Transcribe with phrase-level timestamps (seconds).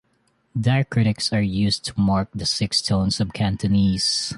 [0.57, 4.29] Diacritics are used to mark the six tones of Cantonese.